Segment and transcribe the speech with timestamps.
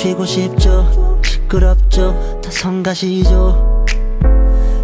[0.00, 3.84] 쉬고 싶죠 시끄럽죠 다 성가시죠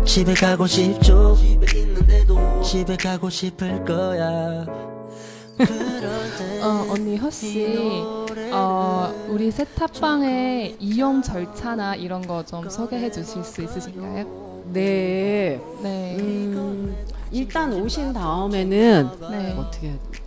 [0.05, 4.67] 집에 가고 싶죠 집에 있는데도 집에 가고 싶을 거야
[6.63, 8.03] 어, 언니 혹시
[8.53, 14.65] 어, 우리 세탁방의 이용 절차나 이런 거 좀 소개해 주실 수 있으신가요?
[14.75, 15.59] 네.
[15.83, 16.17] 네.
[16.19, 16.95] 음,
[17.31, 19.55] 일단 오신 다음에는 네.
[19.59, 20.26] 어떻게 해야 돼?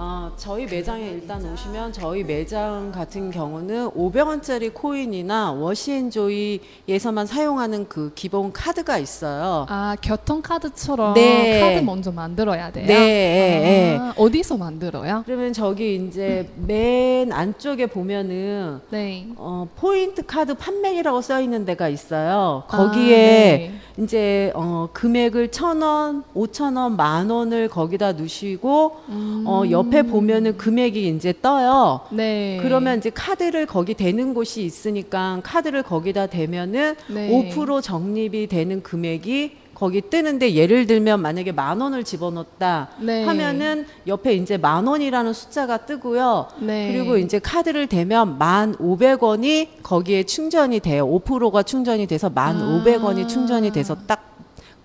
[0.00, 8.52] 아, 저희 매장에 일단 오시면 저희 매장 같은 경우는 500원짜리 코인이나 워시앤조이에서만 사용하는 그 기본
[8.52, 9.66] 카드가 있어요.
[9.68, 11.60] 아, 교통카드처럼 네.
[11.60, 12.86] 카드 먼저 만들어야 돼요?
[12.86, 15.24] 네, 예, 아, 어디서 만들어요?
[15.26, 19.26] 그러면 저기 이제 맨 안쪽에 보면은 네.
[19.34, 22.62] 어, 포인트 카드 판매기라고 써 있는 데가 있어요.
[22.68, 23.72] 아, 거기에 네.
[24.04, 29.44] 이제 어, 금액을 천 원, 오천 원, 만 원을 거기다 넣으시고 음.
[29.44, 32.00] 어, 옆에 보면은 금액이 이제 떠요.
[32.10, 32.58] 네.
[32.62, 37.50] 그러면 이제 카드를 거기 대는 곳이 있으니까 카드를 거기다 대면은 네.
[37.52, 43.24] 5% 적립이 되는 금액이 거기 뜨는데 예를 들면 만약에 만 원을 집어넣었다 네.
[43.24, 46.48] 하면은 옆에 이제 만 원이라는 숫자가 뜨고요.
[46.60, 46.92] 네.
[46.92, 51.06] 그리고 이제 카드를 대면 만 오백 원이 거기에 충전이 돼요.
[51.06, 52.76] 5%가 충전이 돼서 만 아.
[52.76, 54.36] 오백 원이 충전이 돼서 딱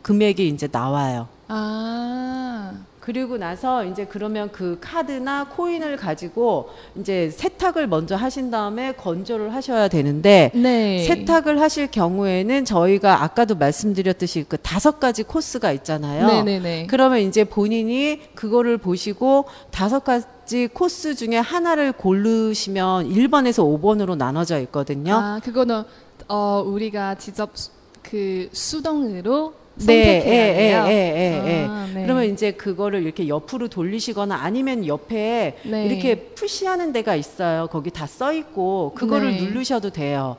[0.04, 1.28] 금액이 이제 나와요.
[1.48, 2.74] 아.
[3.04, 9.90] 그리고 나서 이제 그러면 그 카드나 코인을 가지고 이제 세탁을 먼저 하신 다음에 건조를 하셔야
[9.90, 11.04] 되는데 네.
[11.04, 16.28] 세탁을 하실 경우에는 저희가 아까도 말씀드렸듯이 그 다섯 가지 코스가 있잖아요.
[16.28, 16.88] 네네네.
[16.88, 25.16] 그러면 이제 본인이 그거를 보시고 다섯 가지 코스 중에 하나를 고르시면 1번에서 5번으로 나눠져 있거든요.
[25.16, 25.84] 아, 그거는
[26.30, 27.70] 어, 우리가 직접 수-
[28.02, 30.92] 그 수동으로 네, 선택해야 예.
[30.92, 31.66] 예, 예, 예.
[31.68, 32.04] 아, 네.
[32.04, 35.86] 그러면 이제 그거를 이렇게 옆으로 돌리시거나 아니면 옆에 네.
[35.88, 37.68] 이렇게 푸시하는 데가 있어요.
[37.72, 39.42] 거기 다 써 있고 그거를 네.
[39.42, 40.38] 누르셔도 돼요.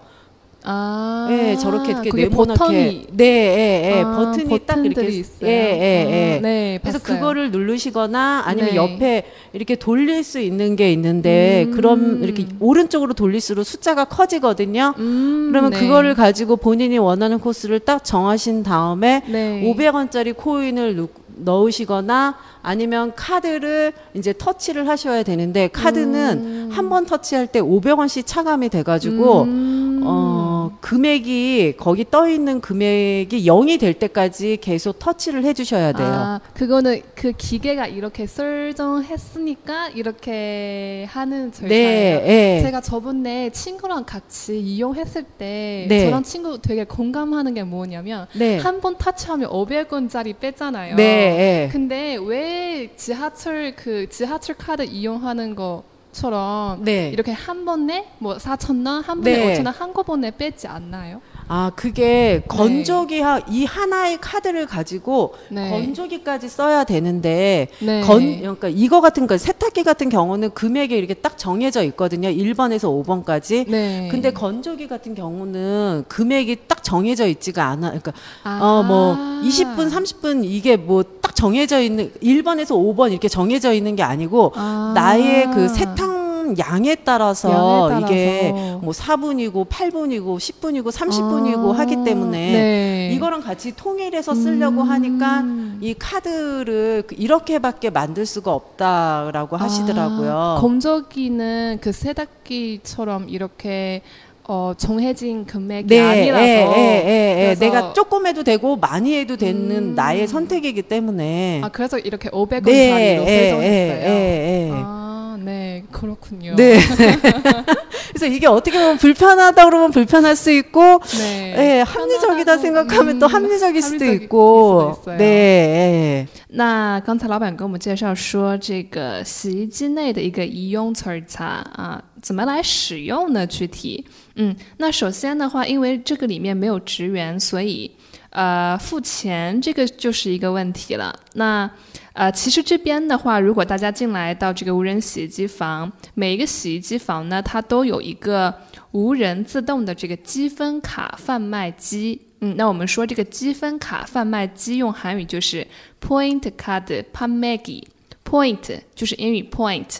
[0.66, 4.02] 아, 예, 저렇게 이렇게 네모나게 버튼이 네, 예, 예.
[4.02, 5.46] 아, 버튼이 딱 이렇게 있어요.
[5.46, 6.38] 예, 예, 예.
[6.38, 7.18] 아, 네, 그래서 봤어요.
[7.18, 8.76] 그거를 누르시거나 아니면 네.
[8.76, 11.72] 옆에 이렇게 돌릴 수 있는 게 있는데 음.
[11.72, 14.94] 그럼 이렇게 오른쪽으로 돌릴수록 숫자가 커지거든요.
[14.98, 15.80] 음, 그러면 네.
[15.80, 19.62] 그거를 가지고 본인이 원하는 코스를 딱 정하신 다음에 네.
[19.62, 28.24] 500원짜리 코인을 넣, 넣으시거나 아니면 카드를 이제 터치를 하셔야 되는데 카드는 한번 터치할 때 500원씩
[28.24, 30.00] 차감이 돼가지고 음.
[30.04, 30.33] 어,
[30.80, 36.06] 금액이 거기 떠 있는 금액이 0이 될 때까지 계속 터치를 해주셔야 돼요.
[36.06, 42.20] 아, 그거는 그 기계가 이렇게 설정했으니까 이렇게 하는 절차예요.
[42.20, 42.62] 네, 예.
[42.62, 46.04] 제가 저번에 친구랑 같이 이용했을 때 네.
[46.04, 48.58] 저랑 친구 되게 공감하는 게 뭐냐면 네.
[48.58, 50.96] 한번 터치하면 500원짜리 뺐잖아요.
[50.96, 51.68] 네, 예.
[51.72, 55.82] 근데 왜 지하철 그 지하철 카드 이용하는 것
[56.14, 57.10] 처럼 네.
[57.10, 59.54] 이렇게 한 번에 뭐 4천 원, 한 번에 네.
[59.54, 61.20] 5천 원 한꺼번에 빼지 않나요?
[61.48, 65.68] 아, 그게 건조기 하, 이 하나의 카드를 가지고 네.
[65.68, 68.00] 건조기까지 써야 되는데 네.
[68.00, 72.28] 건 그러니까 이거 같은 거 세탁기 같은 경우는 금액이 이렇게 딱 정해져 있거든요.
[72.28, 73.68] 1번에서 5번까지.
[73.68, 74.08] 네.
[74.10, 77.88] 근데 건조기 같은 경우는 금액이 딱 정해져 있지가 않아.
[77.88, 78.12] 그러니까
[78.44, 78.58] 아.
[78.62, 81.02] 어뭐 20분, 30분 이게 뭐
[81.34, 84.92] 딱 정해져 있는 1번에서 5번 이렇게 정해져 있는 게 아니고 아.
[84.94, 86.24] 나의 그 세탁
[86.58, 88.06] 양에 따라서, 양에 따라서.
[88.06, 88.52] 이게
[88.82, 91.78] 뭐 4분이고 8분이고 10분이고 30분이고 아.
[91.78, 93.10] 하기 때문에 네.
[93.14, 95.78] 이거랑 같이 통일해서 쓰려고 하니까 음.
[95.80, 100.32] 이 카드를 그 이렇게밖에 만들 수가 없다라고 하시더라고요.
[100.32, 104.02] 아, 건조기는 그 세탁기처럼 이렇게
[104.51, 107.55] 어, 정해진 금액이 네, 아니라서 예, 예, 예, 예.
[107.55, 109.95] 그래서- 내가 조금 해도 되고 많이 해도 되는 음.
[109.95, 111.61] 나의 선택이기 때문에.
[111.63, 113.61] 아 그래서 이렇게 500원짜리로 네, 예, 설정했어요.
[113.61, 114.71] 예, 예, 예.
[114.73, 116.55] 아, 네, 그렇군요.
[116.55, 116.79] 네.
[118.09, 121.55] 그래서 이게 어떻게 보면 불편하다 그러면 불편할 수 있고, 네.
[121.77, 125.17] 예, 합리적이다 편안하고, 생각하면 또 음, 합리적일 수도 합리적일 있고, 수도 있어요.
[125.19, 131.45] 네, 예.那刚才老板跟我们介绍说，这个洗衣机内的一个宜用词儿查
[131.75, 133.46] 啊， 怎么来使用呢？
[133.46, 134.02] 具体，
[134.36, 137.90] 嗯，那首先的话，因为这个里面没有职员，所以
[138.30, 141.14] 呃，付钱这个就是一个问题了。
[141.34, 141.70] 那
[142.14, 148.54] 呃，其实这边的话，如果大家进来到这个无人洗衣机房，每一个洗衣机房呢，它都有一个
[148.92, 152.18] 无人自动的这个积分卡贩卖机。
[152.40, 155.66] 嗯，那我们说这个积分卡贩卖机用韩语就是
[156.00, 157.88] point card p a m a g i
[158.24, 159.98] point 就是英语 point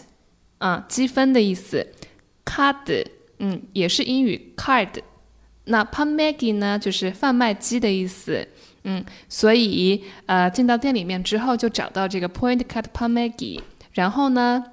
[0.57, 1.85] 啊，积分的意思。
[2.45, 3.05] Card
[3.39, 4.89] 嗯也是英语 card。
[5.65, 8.47] 那 p a m a g i 呢就是贩卖机的意思。
[8.83, 13.63] 嗯，所以呃进到店里面之后就找到这个 point card p a m a g i
[13.93, 14.63] 然后呢。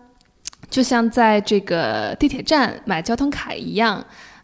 [0.70, 4.02] 就像在这个地铁站买交通卡一样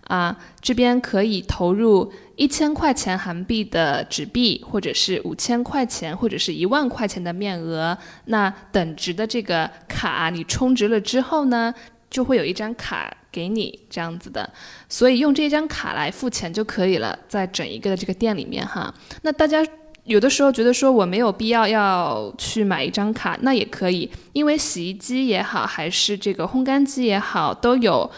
[0.09, 7.97] 啊，这边可以投入一千块钱韩币的纸币，或者是五千块钱，或者是一万块钱的面额。
[8.27, 11.73] 那等值的这个卡，你充值了之后呢，
[12.11, 14.51] 就会有一张卡给你这样子的，
[14.89, 18.93] 所以用这张卡来付钱就可以了，在整一个的这个店里面哈。
[19.23, 19.65] 那大家。
[20.05, 28.11] 有的时候觉得说我没有必要要去买一张卡，那也可以，因为洗衣机也好，还是这个烘干机也好，都有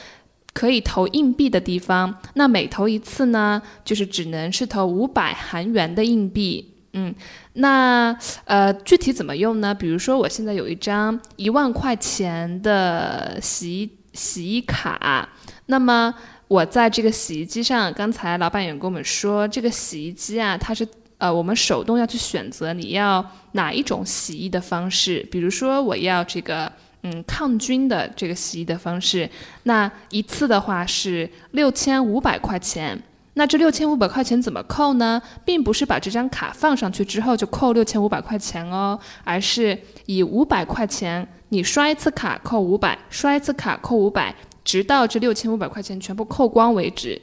[0.52, 2.16] 可以投硬币的地方。
[2.34, 6.72] 那每投一次呢，就是只能是投五百韩元的硬币。
[6.92, 7.12] 嗯，
[7.54, 9.74] 那呃，具体怎么用呢？
[9.74, 15.28] 比如说我现在有一张一万块钱的洗衣洗衣卡，
[15.66, 16.14] 那么
[16.48, 20.86] 我在这个洗衣机上，刚才老板也跟我们说，这个洗衣机啊，它是。
[21.20, 23.22] 呃，我们手动要去选择你要
[23.52, 26.72] 哪一种洗衣的方式，比如说我要这个
[27.02, 29.28] 嗯抗菌的这个洗衣的方式，
[29.64, 32.98] 那一次的话是六千五百块钱。
[33.40, 35.22] 那这六千五百块钱怎么扣呢？
[35.46, 47.18] 并不是把这张卡放上去之后就扣六千五百块钱哦，而是以五百块钱，你刷一次卡扣五百，刷一次卡扣五百，直到这六千五百块钱全部扣光为止。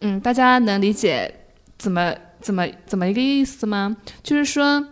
[0.00, 1.30] 嗯，大家能理解
[1.76, 2.14] 怎么？
[2.40, 3.94] 怎么怎么一个意思吗？
[4.22, 4.82] 就是说，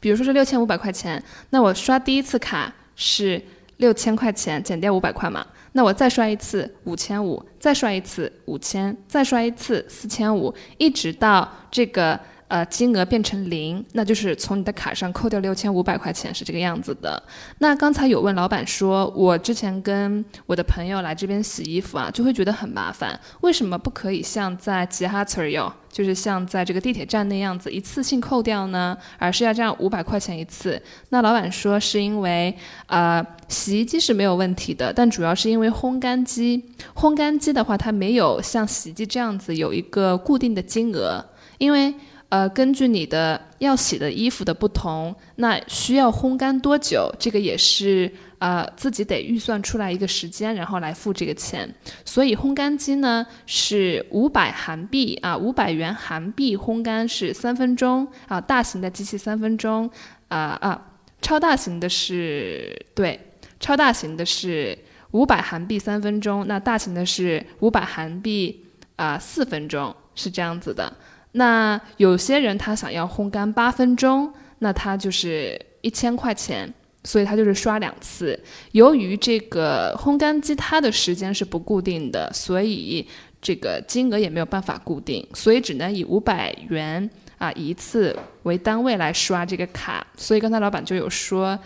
[0.00, 3.40] 比如说是六千五百块钱，那我刷第一次卡是
[3.80, 12.18] 六千块钱，减掉五百块嘛，那我再刷一次五千五，再刷一次五千，再刷一次四千五，一直到这个。
[12.50, 17.22] 呃，金额变成零，那就是从你的卡上扣掉六千五百块钱，是这个样子的。
[17.58, 28.96] 那刚才有问老板说，我之前跟我的朋友来这边洗衣服啊，就会觉得很麻烦，为什么不可以像在吉哈村有，就是像在这个地铁站那样子一次性扣掉呢？
[29.18, 30.80] 而是要这样五百块钱一次？
[31.10, 32.54] 那老板说是因为，
[32.86, 36.62] 呃，洗衣机是没有问题的，但主要是因为烘干机，
[36.94, 41.24] 烘干机的话它没有像洗衣机这样子有一个固定的金额，
[41.58, 41.94] 因为。
[42.30, 48.08] 呃，根据你的要洗的衣服的不同，那需要烘干多久，这个也是
[48.40, 51.72] 呃自己得预算出来一个时间，然后来付这个钱。
[52.04, 59.88] 所以烘干机呢是五百韩币啊，五百元韩币烘干是三分钟啊，大型的机器三分钟
[60.28, 60.86] 啊啊，
[61.22, 63.20] 超大型的是对，
[63.60, 64.76] 超大型的是
[65.12, 68.64] 五百韩币三分钟，那大型的是五百韩币
[68.96, 70.92] 啊四分钟，是这样子的。
[71.32, 76.72] 那有些人他想要烘干八分钟，那他就是一千块钱，
[77.03, 78.39] 所以他就是刷两次。
[78.71, 83.07] 由于这个烘干机它的时间是不固定的，所以
[83.41, 90.05] 这个金额也没有办法固定，所以只能以五百元啊一次为单位来刷这个卡。
[90.17, 91.57] 所以刚才老板就有说，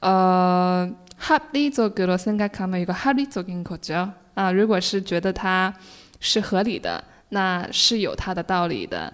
[0.00, 0.88] 呃，
[1.20, 5.72] 합리적으로생각하면이거합리적인거죠啊，如果是觉得它
[6.20, 7.02] 是合理的。
[7.34, 9.10] 那是有它的道理的。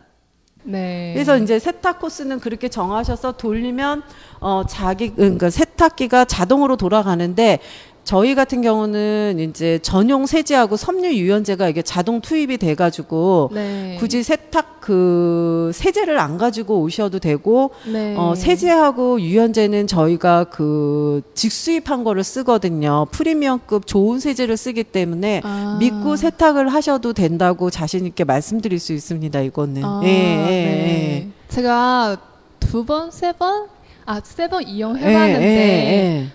[0.64, 1.12] 네.
[1.14, 4.04] 그래서 이제 세탁 코스는 그렇게 정하셔서 돌리면
[4.40, 7.60] 어 자기 그러니까 세탁기가 자동으로 돌아가는데
[8.04, 13.96] 저희 같은 경우는 이제 전용 세제하고 섬유 유연제가 이게 자동 투입이 돼가지고 네.
[13.98, 18.14] 굳이 세탁 그 세제를 안 가지고 오셔도 되고 네.
[18.18, 23.08] 어, 세제하고 유연제는 저희가 그 직수입한 거를 쓰거든요.
[23.12, 25.78] 프리미엄급 좋은 세제를 쓰기 때문에 아.
[25.80, 29.40] 믿고 세탁을 하셔도 된다고 자신 있게 말씀드릴 수 있습니다.
[29.40, 29.82] 이거는.
[29.86, 30.12] 아, 예, 예,
[30.46, 31.26] 네.
[31.26, 31.28] 예.
[31.48, 32.18] 제가
[32.60, 33.68] 두 번, 세 번,
[34.06, 35.42] 아, 세 번 이용해봤는데.
[35.42, 36.28] 예, 예, 예.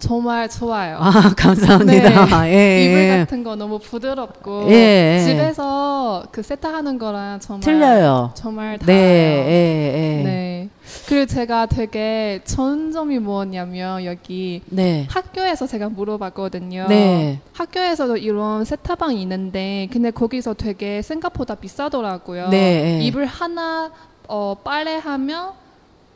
[0.00, 0.96] 정말 좋아요.
[0.98, 2.44] 아, 감사합니다.
[2.44, 2.52] 네.
[2.52, 3.18] 예, 이불 예.
[3.18, 8.30] 같은 거 너무 부드럽고 예, 집에서 그 세탁하는 거랑 정말 틀려요.
[8.34, 8.98] 정말 네, 달라요.
[8.98, 10.22] 예, 예.
[10.24, 10.68] 네.
[11.06, 15.06] 그리고 제가 되게 좋은 점이 뭐냐면 여기 네.
[15.10, 16.86] 학교에서 제가 물어봤거든요.
[16.88, 17.40] 네.
[17.52, 22.48] 학교에서도 이런 세탁방이 있는데 근데 거기서 되게 생각보다 비싸더라고요.
[22.48, 23.00] 네.
[23.02, 23.90] 이불 하나
[24.28, 25.59] 어, 빨래하면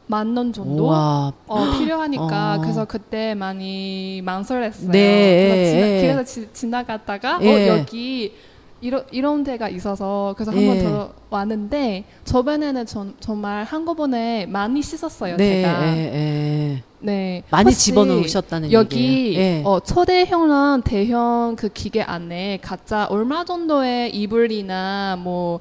[0.06, 1.32] 만 원 정도 어,
[1.78, 2.60] 필요하니까 어.
[2.60, 4.90] 그래서 그때 많이 망설였어요.
[4.90, 5.48] 네.
[5.48, 7.70] 그래서, 지나, 길에서 지, 지나갔다가 예.
[7.72, 8.34] 어 여기
[8.80, 10.80] 이런 이런 데가 있어서 그래서 한번 예.
[10.80, 15.36] 들어왔는데 저번에는 전, 정말 한꺼번에 많이 씻었어요.
[15.38, 15.62] 네.
[15.62, 15.96] 제가.
[15.96, 16.82] 예, 예.
[17.00, 17.42] 네.
[17.50, 19.62] 많이 집어넣으셨다는 여기 예.
[19.64, 25.60] 어, 초대형랑 대형 그 기계 안에 각자 얼마 정도의 이불이나 뭐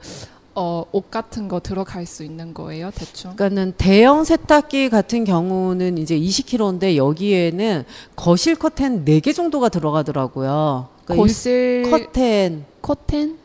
[0.55, 3.35] 어, 옷 같은 거 들어갈 수 있는 거예요, 대충?
[3.35, 10.89] 그러니까는 대형 세탁기 같은 경우는 이제 20kg인데 여기에는 거실 커튼 4개 정도가 들어가더라고요.
[11.05, 13.37] 그러니까 거실 커튼 커튼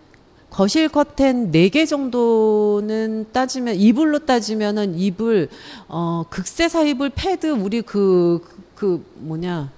[0.50, 5.48] 거실 커튼 4개 정도는 따지면 이불로 따지면은 이불
[5.88, 8.40] 어 극세사 이불 패드 우리 그그
[8.74, 9.70] 그 뭐냐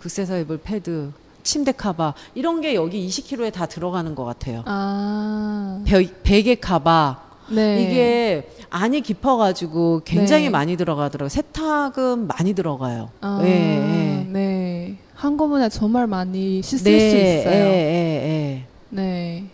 [0.00, 4.62] 극세사 이불 패드 침대 카바 이런 게 여기 20kg에 다 들어가는 것 같아요.
[4.66, 7.82] 아, 베, 베개 카바 네.
[7.82, 10.50] 이게 안이 깊어가지고 굉장히 네.
[10.50, 11.28] 많이 들어가더라고요.
[11.28, 13.10] 세탁은 많이 들어가요.
[13.20, 14.26] 아, 예, 예.
[14.30, 14.96] 네.
[15.14, 17.52] 한꺼번에 정말 많이 씻을 수 네, 있어요.
[17.54, 19.44] 예, 예, 네.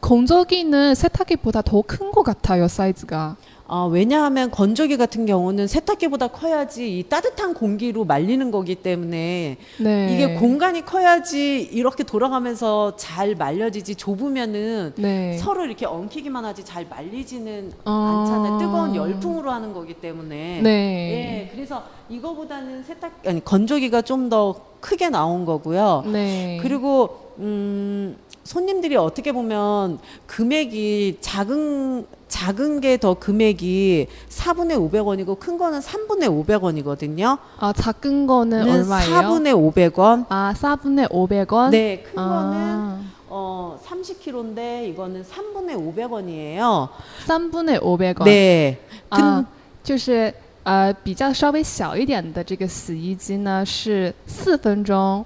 [0.00, 3.36] 건조기는 세탁기보다 더 큰 것 같아요, 사이즈가.
[3.68, 10.14] 아, 왜냐하면 건조기 같은 경우는 세탁기보다 커야지 이 따뜻한 공기로 말리는 거기 때문에 네.
[10.14, 15.36] 이게 공간이 커야지 이렇게 돌아가면서 잘 말려지지 좁으면은 네.
[15.38, 17.90] 서로 이렇게 엉키기만 하지 잘 말리지는 어.
[17.90, 18.58] 않잖아요.
[18.58, 20.60] 뜨거운 열풍으로 하는 거기 때문에.
[20.62, 20.70] 네.
[20.70, 26.04] 예, 그래서 이거보다는 세탁 아니 건조기가 좀 더 크게 나온 거고요.
[26.06, 26.58] 네.
[26.62, 35.79] 그리고 음 손님들이 어떻게 보면 금액이 작은 작은 게 더 금액이 4분의 500원이고 큰 거는
[35.81, 37.37] 3분의 500원이거든요.
[37.59, 39.15] 아, 작은 거는 얼마예요?
[39.21, 40.25] 4분의 500원.
[40.29, 41.69] 아, 4분의 500원?
[41.71, 46.89] 네, 큰 거는 아, 어 30kg인데 이거는 3분의 500원이에요.
[47.27, 48.23] 3분의 500원。
[48.23, 48.77] 네.
[49.09, 49.45] 啊 근
[49.83, 50.33] ，就是
[50.63, 55.25] 呃比较稍微小一点的这个洗衣机呢是四分钟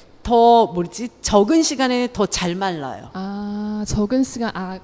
[0.23, 3.09] 더 뭐지 적은 시간에 더 잘 말라요.
[3.13, 4.79] 아 적은 시간 아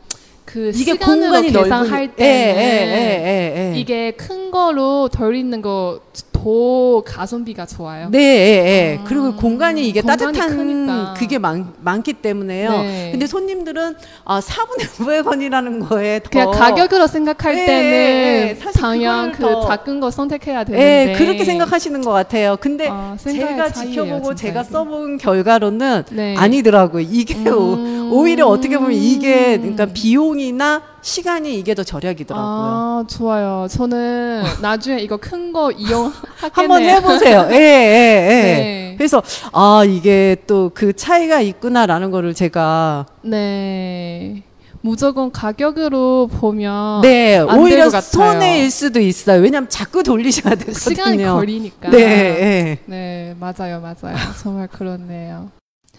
[0.45, 3.77] 그 이게 시간으로 공간이 계산할 넓으니- 예, 예, 때는 예, 예, 예.
[3.79, 5.99] 이게 큰 거로 덜 있는 거
[6.47, 8.07] 더 가성비가 좋아요.
[8.09, 8.99] 네, 예, 예.
[9.01, 11.13] 아, 그리고 공간이 이게 공간이 따뜻한 크니까.
[11.17, 12.71] 그게 많, 많기 때문에요.
[12.71, 13.09] 네.
[13.11, 18.55] 근데 손님들은 아, 4분의 500원이라는 거에 더 그냥 가격으로 생각할 예, 때는 예, 예.
[18.55, 21.11] 사실 당연 그 더- 작은 거 선택해야 되는데.
[21.11, 22.55] 예, 그렇게 생각하시는 것 같아요.
[22.61, 24.71] 근데 아, 제가 차이예요, 지켜보고 제가 이게.
[24.71, 26.35] 써본 결과로는 네.
[26.37, 27.05] 아니더라고요.
[27.11, 28.09] 이게 음.
[28.11, 32.47] 오, 히려 어떻게 보면 이게 그러니까 비용이나 시간이 이게 더 절약이더라고요.
[32.49, 33.67] 아 좋아요.
[33.69, 36.51] 저는 나중에 이거 큰 거 이용하겠네요.
[36.51, 37.47] 한번 해보세요.
[37.51, 38.55] 예, 예, 예.
[38.57, 38.95] 네.
[38.97, 39.21] 그래서
[39.53, 44.43] 아 이게 또 그 차이가 있구나라는 거를 제가 네.
[44.81, 48.31] 무조건 가격으로 보면 네 안 오히려 될것 같아요.
[48.31, 49.41] 손해일 수도 있어요.
[49.41, 50.73] 왜냐하면 자꾸 돌리셔야 되거든요.
[50.73, 51.89] 시간이 걸리니까.
[51.89, 52.79] 네, 예.
[52.85, 54.15] 네, 맞아요, 맞아요.
[54.41, 55.49] 정말 그렇네요.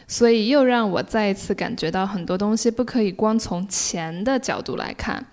[0.09, 5.25] 所以又让我再一次感觉到很多东西不可以光从钱的角度来看。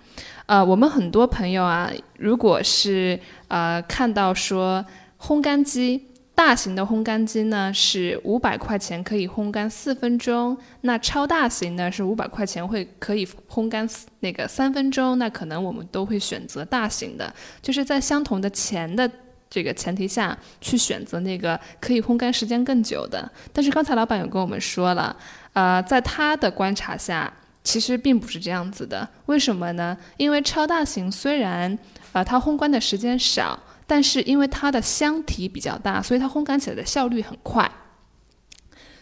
[0.46, 3.18] 呃，我们很多朋友啊，如果是
[3.48, 4.84] 呃看到说
[5.20, 6.00] 烘干机
[6.36, 13.88] 大型的烘干机呢是五百块钱可以烘干四分钟，那超大型的是五百块钱会可以烘干
[14.20, 19.10] 那个三分钟，那可能我们都会选择大型的，就是在相同的钱的
[19.48, 23.30] 这个前提下去选择那个可以烘干时间更久的。
[23.52, 25.16] 但是刚才老板有跟我们说了，
[25.52, 29.08] 呃，在他的观察下，其实并不是这样子的。
[29.26, 29.96] 为什么呢？
[30.16, 31.78] 因为超大型虽然
[32.12, 37.70] 呃它烘干的时间少，但是因为它的箱体比较大，所以它烘干起来的效率很快。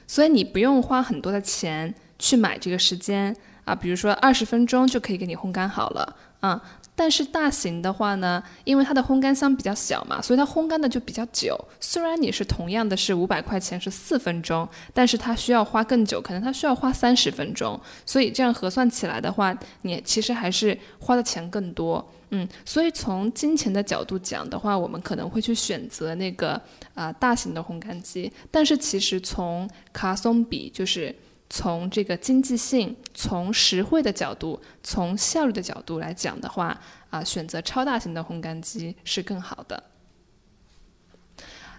[0.07, 3.35] 所以你不用花很多的钱去买这个时间
[3.65, 6.61] 啊，比如说二十分钟就可以给你烘干好了啊。
[6.97, 11.59] 但是大型的话呢，因为它的烘干箱比较小嘛，所以它烘干的就比较久。
[11.81, 17.79] 虽然你是同样的是五百块钱是四分钟，但是它需要花更久，可能它需要花三十分钟。
[18.07, 22.07] 所以这样核算起来的话，你其实还是花的钱更多。
[22.31, 26.61] 嗯，所以从金钱的角度讲的话，我们可能会去选择那个
[26.95, 31.15] 啊、大型的烘干机，但是其实从卡松比就是。
[31.51, 39.83] 从这个经济性、从实惠的角度、从效率的角度来讲的话，啊，选择超大型的烘干机是更好的。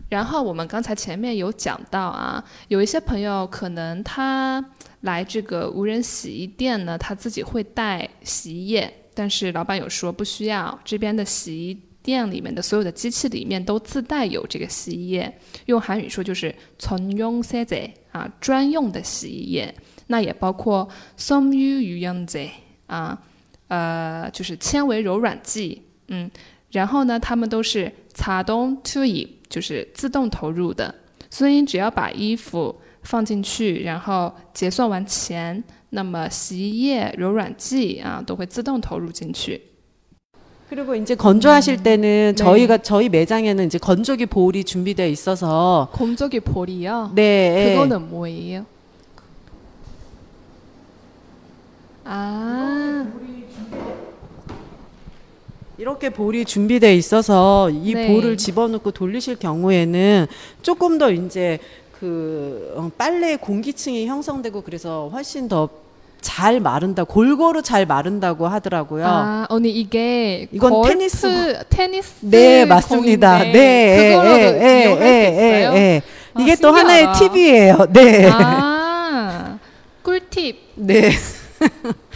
[0.07, 4.63] 然后我们刚才前面有讲到啊，有一些朋友可能他
[5.01, 17.89] 来这个无人洗衣店呢，他自己会带洗衣液，但是老板有说不需要，这边的洗衣店里面的所有的机器里面都自带有这个洗衣液，用韩语说就是从용세 제。
[18.15, 19.75] 啊专用的洗衣液，
[20.07, 22.49] 那也包括 s o m u y u y a n z e
[22.87, 23.21] 啊，
[23.67, 26.31] 呃，就是纤维柔软剂，嗯，
[26.71, 29.01] 然后呢，它们都是擦动 to
[29.49, 30.95] 就是自动投入的，
[31.29, 39.61] 所以你只要把衣服放进去，然后结算完钱，那么洗衣液、柔软剂啊都会自动投入进去。
[40.69, 42.35] 그리고 이제 건조하실 때는 네.
[42.35, 47.11] 저희가 저희 매장에는 이제 건조기 볼이 준비되어 있어서 곰조기 볼이요.
[47.13, 47.73] 네.
[47.73, 48.65] 그거는 뭐예요?
[52.03, 53.05] 아,
[55.77, 58.07] 이렇게 볼이 준비되어 있어서 이 네.
[58.07, 60.27] 볼을 집어넣고 돌리실 경우에는
[60.61, 61.59] 조금 더 이제
[61.99, 65.69] 그 어, 빨래 공기층이 형성되고 그래서 훨씬 더
[66.20, 69.06] 잘 마른다 골고루 잘 마른다고 하더라고요.
[69.06, 73.38] 아, 언니 이게 이건 골프, 테니스 테니스 네 맞습니다.
[73.38, 75.74] 공인데 네, 그거로도 예, 예, 이용할 수 예, 있어요?
[75.74, 76.02] 예, 예.
[76.34, 76.78] 아, 이게 또 신기하다.
[76.78, 77.86] 하나의 팁이에요.
[77.92, 79.58] 네, 아,
[80.02, 80.56] 꿀팁.
[80.76, 81.10] 네.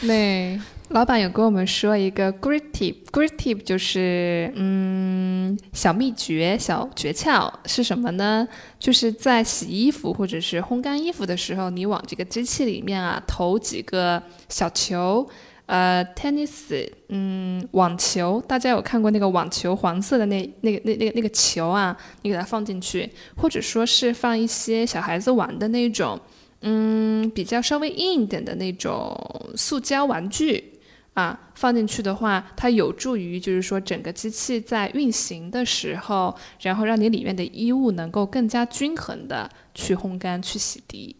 [0.07, 0.59] 对，
[0.91, 8.48] 老板有跟我们说一个 great tip，great tip 就是嗯 小秘诀、小诀窍是什么呢？
[8.80, 15.28] 就是在洗衣服或者是烘干衣服的时候，你往这个机器里面啊投几个小球。
[15.72, 21.96] 呃，tennis，嗯，网球，大家有看过那个网球黄色的那那个那那个那个球啊？
[22.24, 26.20] 你给它放进去，或者说是放一些小孩子玩的那种，
[26.62, 29.16] 嗯，比较稍微硬一点的那种
[29.56, 30.79] 塑胶玩具
[31.19, 41.15] 啊，放进去的话，它有助于就是说整个机器在运行的时候，然后让你里面的衣物能够更加均衡的去烘干、去洗涤。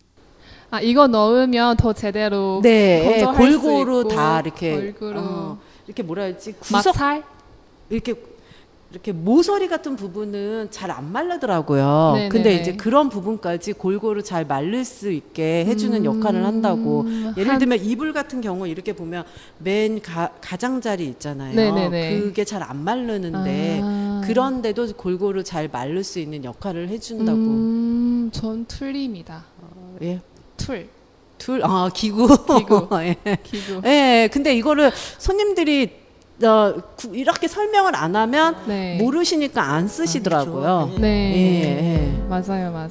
[0.71, 5.21] 啊，이거넣으면더제대로 네, 예, 건조할 수 골고루 있고, 다 이렇게 골고루.
[5.21, 7.23] 어, 이렇게 뭐라 해야지 구석 마찰?
[7.89, 8.15] 이렇게
[8.92, 12.12] 이렇게 모서리 같은 부분은 잘 안 말르더라고요.
[12.16, 12.30] 네네네.
[12.30, 17.06] 근데 이제 그런 부분까지 골고루 잘 말릴 수 있게 해주는 역할을 한다고.
[17.38, 19.24] 예를 한- 들면 이불 같은 경우 이렇게 보면
[19.60, 21.54] 맨 가, 가장자리 있잖아요.
[21.56, 22.20] 네네네.
[22.20, 24.22] 그게 잘안 마르는데 아.
[24.26, 27.38] 그런데도 골고루 잘 말릴 수 있는 역할을 해준다고.
[27.38, 29.46] 음, 전 툴입니다.
[30.02, 30.20] 예.
[30.58, 30.88] 툴,
[31.38, 32.28] 둘, 아 기구.
[32.58, 32.88] 기구.
[33.04, 33.16] 예.
[33.44, 33.82] 기구.
[33.86, 34.28] 예.
[34.34, 35.92] 근데 이거를 손님들이
[36.44, 38.98] 어, 구- 이렇게 설명을 안 하면 네.
[38.98, 40.92] 모르시니까 안 쓰시더라고요.
[41.00, 41.34] 네.
[41.36, 42.28] 예, 예.
[42.30, 42.90] 맞아요, 맞아요.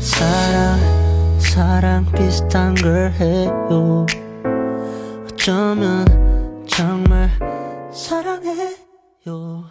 [0.00, 0.78] 사랑
[1.38, 4.06] 사랑 비슷한 걸 해요
[5.24, 6.04] 어쩌면
[6.68, 7.30] 정말
[7.92, 9.64] 사랑해요